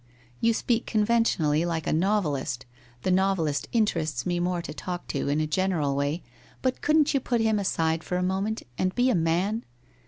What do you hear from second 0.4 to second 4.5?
speak conventionally, like a novelist. The novelist interests me